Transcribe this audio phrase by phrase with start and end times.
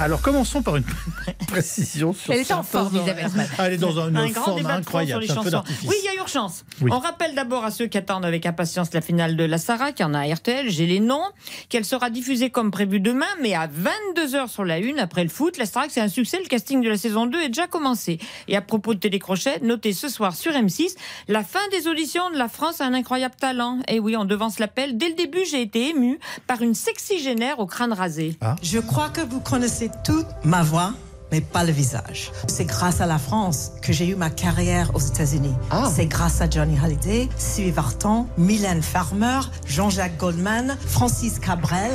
[0.00, 0.84] Alors commençons par une
[1.46, 2.96] précision sur Elle est en forme.
[2.96, 3.30] Isabelle.
[3.58, 5.24] Ah, Elle est dans une un grand forme débat incroyable.
[5.24, 5.62] sur un les chansons.
[5.84, 6.64] Oui, il y a urgence.
[6.80, 6.90] Oui.
[6.90, 10.02] On rappelle d'abord à ceux qui attendent avec impatience la finale de la Sarah, qui
[10.02, 11.24] en a à RTL, j'ai les noms,
[11.68, 15.58] qu'elle sera diffusée comme prévu demain, mais à 22h sur la une après le foot.
[15.58, 18.18] La Sarah, c'est un succès, le casting de la saison 2 est déjà commencé.
[18.48, 20.94] Et à propos de télécrochet, notez ce soir sur M6
[21.28, 23.80] la fin des auditions de La France a un incroyable talent.
[23.86, 24.96] Et oui, on devance l'appel.
[24.96, 28.38] Dès le début, j'ai été émue par une sexygénaire au crâne rasé.
[28.62, 30.92] Je crois que vous connaissez toute ma voix,
[31.32, 32.32] mais pas le visage.
[32.48, 35.54] C'est grâce à la France que j'ai eu ma carrière aux États-Unis.
[35.94, 41.92] C'est grâce à Johnny Hallyday, Sylvie Vartan, Mylène Farmer, Jean-Jacques Goldman, Francis Cabrel,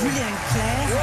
[0.00, 0.98] Julien Clerc.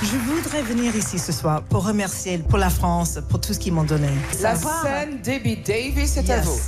[0.00, 3.72] Je voudrais venir ici ce soir pour remercier pour la France, pour tout ce qu'ils
[3.72, 4.08] m'ont donné.
[4.40, 6.60] La scène Debbie Davis est à vous.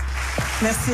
[0.62, 0.92] Merci.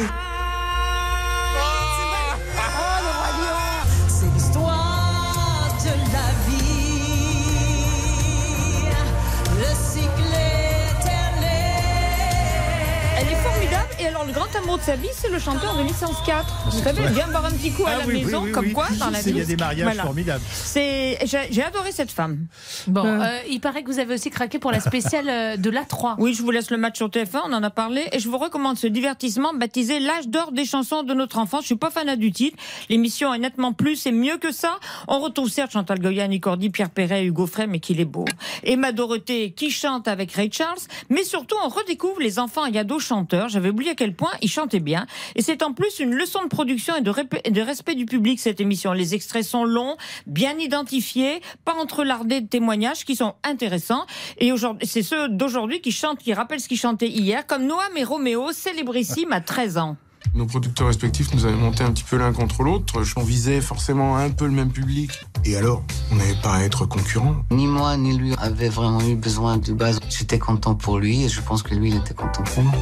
[13.16, 13.26] Éternel.
[13.26, 13.45] Elle est formidable.
[13.98, 16.44] Et alors, le grand amour de sa vie, c'est le chanteur de Licence 4.
[16.70, 18.66] Vous savez, elle vient boire un petit coup à Ah la oui, maison, oui, comme
[18.66, 18.72] oui.
[18.72, 19.48] quoi, dans la C'est- Il y a vie.
[19.48, 20.02] des mariages Voilà.
[20.02, 20.44] formidables.
[20.50, 22.46] C'est, j'ai j'ai adoré cette femme.
[22.86, 26.16] Bon, euh, il paraît que vous avez aussi craqué pour la spéciale euh, de l'A3.
[26.18, 28.38] Oui, je vous laisse le match sur TF1, on en a parlé, et je vous
[28.38, 31.62] recommande ce divertissement baptisé L'âge d'or des chansons de notre enfance.
[31.62, 32.56] Je suis pas fanat du titre.
[32.90, 34.78] L'émission est nettement plus et mieux que ça.
[35.08, 38.24] On retrouve certes Chantal Goya, Annie Cordy, Pierre Perret, Hugo Frey, mais qu'il est beau.
[38.62, 43.02] Emma Dorothée qui chante avec Ray Charles, mais surtout on redécouvre les enfants et ados
[43.02, 43.48] chanteurs.
[43.48, 45.06] J'avais oublié à quel point ils chantaient bien.
[45.34, 48.06] Et c'est en plus une leçon de production et de, rép- et de respect du
[48.06, 48.92] public cette émission.
[48.92, 49.96] Les extraits sont longs,
[50.26, 54.06] bien identifiés, pas entrelardés de témoignages qui sont intéressants.
[54.38, 57.96] Et aujourd'hui, c'est ceux d'aujourd'hui qui chantent, qui rappellent ce qu'ils chantaient hier, comme Noam
[57.96, 59.96] et Roméo, célébrissime à 13 ans.
[60.34, 63.00] Nos producteurs respectifs nous avaient monté un petit peu l'un contre l'autre.
[63.16, 65.10] On visait forcément un peu le même public.
[65.44, 67.36] Et alors, on n'avait pas à être concurrents.
[67.50, 69.98] Ni moi ni lui avait vraiment eu besoin de base.
[70.10, 72.74] J'étais content pour lui et je pense que lui, il était content pour moi.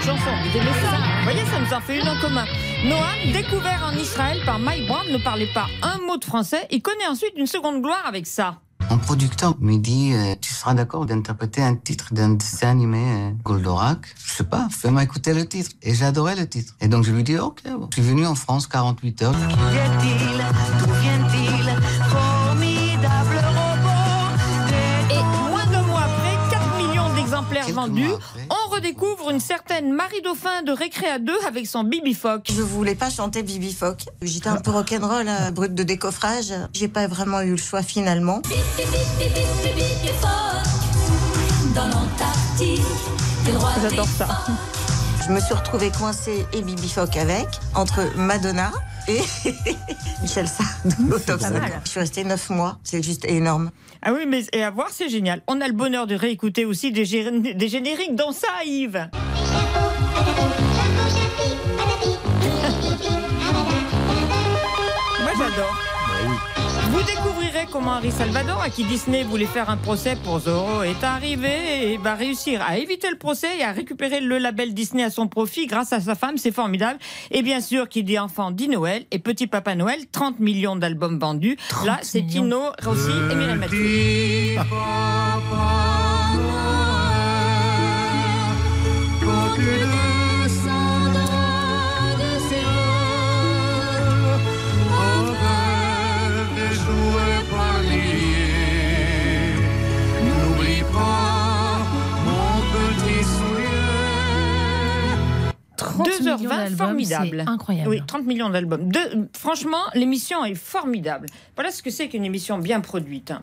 [0.00, 0.30] Cette chanson.
[0.42, 2.44] Vous aimez ça Vous voyez, ça nous en fait une en commun.
[2.84, 6.66] Noam, découvert en Israël par Mike Brown, ne parlait pas un mot de français.
[6.70, 8.56] Il connaît ensuite une seconde gloire avec ça.
[8.90, 13.30] Mon producteur me dit euh, Tu seras d'accord d'interpréter un titre d'un dessin animé euh,
[13.44, 13.98] Goldorak?
[14.24, 15.70] Je sais pas, fais-moi écouter le titre.
[15.82, 16.74] Et j'adorais le titre.
[16.80, 17.88] Et donc je lui dis Ok, bon.
[17.90, 19.32] je suis venu en France 48 heures.
[19.32, 20.44] Vient-il?
[20.78, 21.76] D'où vient-il?
[27.78, 32.50] On redécouvre une certaine Marie Dauphin de Récréa 2 avec son Bibi Phoque.
[32.52, 34.04] Je voulais pas chanter Bibi Phoque.
[34.22, 36.52] J'étais un peu rock'n'roll, euh, brut de décoffrage.
[36.72, 38.42] J'ai pas vraiment eu le choix finalement.
[43.82, 44.28] J'adore ça.
[45.26, 48.72] Je me suis retrouvée coincée et Bibi Phoque avec, entre Madonna
[49.08, 49.20] et
[50.22, 51.14] Michel Sardou.
[51.14, 51.62] au top cinq.
[51.84, 52.78] Je suis restée neuf mois.
[52.84, 53.70] C'est juste énorme.
[54.02, 55.42] Ah oui, mais et à voir, c'est génial.
[55.46, 59.08] On a le bonheur de réécouter aussi des, gé- des génériques dans ça, Yves.
[67.70, 71.98] Comment Harry Salvador, à qui Disney voulait faire un procès pour Zorro, est arrivé et
[71.98, 75.66] va réussir à éviter le procès et à récupérer le label Disney à son profit
[75.66, 76.36] grâce à sa femme.
[76.36, 76.98] C'est formidable.
[77.30, 81.18] Et bien sûr, qui dit enfant dit Noël et petit Papa Noël, 30 millions d'albums
[81.18, 81.56] vendus.
[81.84, 82.20] Là, c'est.
[82.30, 84.60] Tino Rossi et Mireille Mathieu.
[106.24, 107.42] 2h20, d'albums, formidable.
[107.44, 107.88] C'est incroyable.
[107.90, 108.90] Oui, 30 millions d'albums.
[108.90, 111.26] De- franchement, l'émission est formidable.
[111.56, 113.30] Voilà ce que c'est qu'une émission bien produite.
[113.30, 113.42] hein.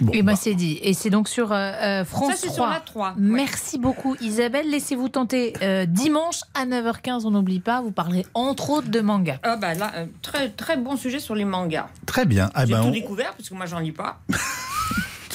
[0.00, 0.78] Bon, Et ben bah, c'est dit.
[0.82, 2.54] Et c'est donc sur euh, euh, France Ça, c'est 3.
[2.54, 3.14] sur la 3.
[3.18, 4.70] Merci beaucoup Isabelle.
[4.70, 7.22] Laissez-vous tenter euh, dimanche à 9h15.
[7.24, 9.40] On n'oublie pas, vous parlerez entre autres de manga.
[9.42, 11.88] Ah bah là, euh, très, très bon sujet sur les mangas.
[12.06, 12.48] Très bien.
[12.54, 14.20] Ah J'ai ben, tout on- découvert parce que moi j'en lis pas.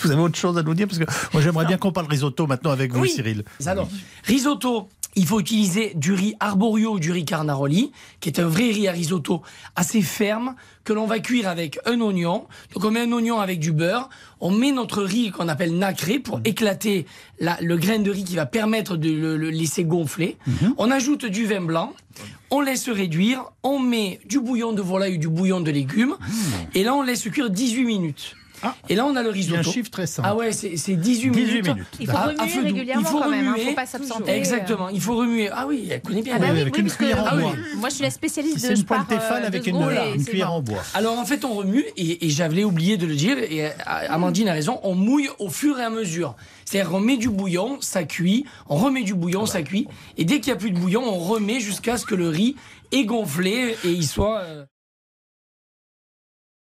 [0.04, 0.86] Vous avez autre chose à nous dire?
[0.88, 3.10] Parce que moi, j'aimerais bien qu'on parle risotto maintenant avec vous, Oui.
[3.10, 3.46] Cyril.
[3.66, 3.88] Alors,
[4.26, 8.72] risotto, Il faut utiliser du riz arborio ou du riz carnaroli, qui est un vrai
[8.72, 9.42] riz à risotto
[9.76, 12.46] assez ferme, que l'on va cuire avec un oignon.
[12.74, 14.10] Donc on met un oignon avec du beurre,
[14.42, 17.06] on met notre riz qu'on appelle nacré pour éclater
[17.40, 20.38] la- le grain de riz qui va permettre de le, le laisser gonfler.
[20.78, 21.94] On ajoute du vin blanc,
[22.50, 26.16] on laisse réduire, on met du bouillon de volaille ou du bouillon de légumes,
[26.74, 28.36] et là on laisse cuire 18 minutes.
[28.90, 29.54] Et là, on a le risotto.
[29.60, 30.28] Il y a un chiffre très simple.
[30.32, 31.68] Ah ouais, c'est c'est 18, 18 minutes.
[31.68, 31.88] minutes.
[32.00, 33.70] Il faut à- à remuer régulièrement Il faut quand même, hein, remuer.
[33.70, 34.32] faut pas s'absenter.
[34.32, 35.50] Exactement, il faut remuer.
[35.52, 36.34] Ah oui, elle connaît bien.
[36.36, 37.42] Ah bah Oui, oui, avec oui, une cuillère en ah oui.
[37.44, 37.54] bois.
[37.78, 39.76] Moi, je suis la spécialiste C'est de une je pars, poêle Tefal euh, avec une,
[39.78, 40.54] une c'est cuillère bon.
[40.56, 40.84] en bois.
[40.94, 44.48] Alors en fait, on remue, et, et j'avais oublié de le dire, et euh, Amandine
[44.50, 46.36] a raison, on mouille au fur et à mesure.
[46.66, 49.88] C'est-à-dire qu'on met du bouillon, ça cuit, on remet du bouillon, ça cuit,
[50.18, 52.56] et dès qu'il n'y a plus de bouillon, on remet jusqu'à ce que le riz
[52.92, 54.40] est gonflé et il soit...
[54.40, 54.66] euh,